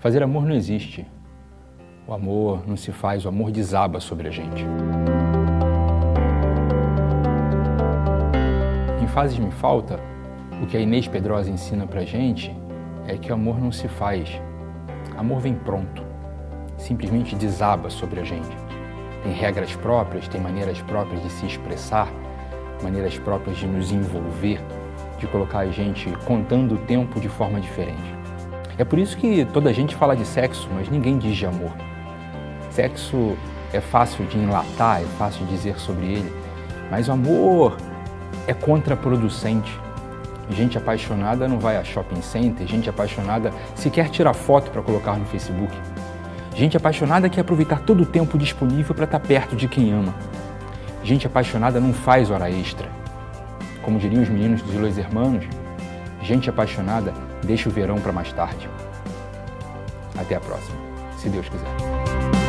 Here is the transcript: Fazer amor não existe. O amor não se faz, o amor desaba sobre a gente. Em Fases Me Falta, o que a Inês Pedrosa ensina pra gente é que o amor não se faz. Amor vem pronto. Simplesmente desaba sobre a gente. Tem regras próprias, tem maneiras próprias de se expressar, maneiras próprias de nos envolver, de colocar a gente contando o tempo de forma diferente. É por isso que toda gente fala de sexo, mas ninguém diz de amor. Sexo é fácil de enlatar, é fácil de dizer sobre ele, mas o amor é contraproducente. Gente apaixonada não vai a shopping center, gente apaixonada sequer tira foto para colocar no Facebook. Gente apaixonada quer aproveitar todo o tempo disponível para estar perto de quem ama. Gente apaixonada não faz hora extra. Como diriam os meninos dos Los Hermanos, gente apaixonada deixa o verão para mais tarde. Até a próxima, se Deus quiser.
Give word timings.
Fazer 0.00 0.22
amor 0.22 0.46
não 0.46 0.54
existe. 0.54 1.06
O 2.08 2.14
amor 2.14 2.66
não 2.66 2.74
se 2.74 2.90
faz, 2.90 3.26
o 3.26 3.28
amor 3.28 3.50
desaba 3.50 4.00
sobre 4.00 4.28
a 4.28 4.30
gente. 4.30 4.64
Em 8.98 9.06
Fases 9.06 9.38
Me 9.38 9.50
Falta, 9.50 10.00
o 10.62 10.66
que 10.66 10.74
a 10.74 10.80
Inês 10.80 11.06
Pedrosa 11.06 11.50
ensina 11.50 11.86
pra 11.86 12.02
gente 12.02 12.50
é 13.06 13.18
que 13.18 13.30
o 13.30 13.34
amor 13.34 13.60
não 13.60 13.70
se 13.70 13.88
faz. 13.88 14.40
Amor 15.18 15.40
vem 15.40 15.54
pronto. 15.54 16.02
Simplesmente 16.78 17.36
desaba 17.36 17.90
sobre 17.90 18.20
a 18.20 18.24
gente. 18.24 18.56
Tem 19.22 19.32
regras 19.34 19.76
próprias, 19.76 20.26
tem 20.28 20.40
maneiras 20.40 20.80
próprias 20.80 21.22
de 21.22 21.28
se 21.28 21.44
expressar, 21.44 22.08
maneiras 22.82 23.18
próprias 23.18 23.58
de 23.58 23.66
nos 23.66 23.92
envolver, 23.92 24.62
de 25.18 25.26
colocar 25.26 25.58
a 25.58 25.70
gente 25.70 26.10
contando 26.24 26.76
o 26.76 26.78
tempo 26.86 27.20
de 27.20 27.28
forma 27.28 27.60
diferente. 27.60 28.19
É 28.78 28.84
por 28.84 28.98
isso 28.98 29.16
que 29.16 29.44
toda 29.46 29.72
gente 29.72 29.94
fala 29.94 30.16
de 30.16 30.24
sexo, 30.24 30.68
mas 30.72 30.88
ninguém 30.88 31.18
diz 31.18 31.36
de 31.36 31.46
amor. 31.46 31.72
Sexo 32.70 33.36
é 33.72 33.80
fácil 33.80 34.24
de 34.26 34.38
enlatar, 34.38 35.02
é 35.02 35.06
fácil 35.18 35.44
de 35.46 35.52
dizer 35.52 35.78
sobre 35.78 36.06
ele, 36.06 36.32
mas 36.90 37.08
o 37.08 37.12
amor 37.12 37.76
é 38.46 38.54
contraproducente. 38.54 39.78
Gente 40.50 40.76
apaixonada 40.76 41.46
não 41.46 41.58
vai 41.58 41.76
a 41.76 41.84
shopping 41.84 42.22
center, 42.22 42.66
gente 42.66 42.90
apaixonada 42.90 43.52
sequer 43.74 44.08
tira 44.08 44.34
foto 44.34 44.70
para 44.70 44.82
colocar 44.82 45.16
no 45.16 45.24
Facebook. 45.26 45.72
Gente 46.54 46.76
apaixonada 46.76 47.28
quer 47.28 47.42
aproveitar 47.42 47.80
todo 47.80 48.02
o 48.02 48.06
tempo 48.06 48.36
disponível 48.36 48.94
para 48.94 49.04
estar 49.04 49.20
perto 49.20 49.54
de 49.54 49.68
quem 49.68 49.92
ama. 49.92 50.14
Gente 51.04 51.26
apaixonada 51.26 51.78
não 51.80 51.92
faz 51.92 52.30
hora 52.30 52.50
extra. 52.50 52.88
Como 53.82 53.98
diriam 53.98 54.22
os 54.22 54.28
meninos 54.28 54.60
dos 54.60 54.74
Los 54.74 54.98
Hermanos, 54.98 55.44
gente 56.22 56.50
apaixonada 56.50 57.14
deixa 57.42 57.68
o 57.68 57.72
verão 57.72 58.00
para 58.00 58.12
mais 58.12 58.32
tarde. 58.32 58.68
Até 60.18 60.34
a 60.34 60.40
próxima, 60.40 60.76
se 61.16 61.28
Deus 61.28 61.48
quiser. 61.48 62.39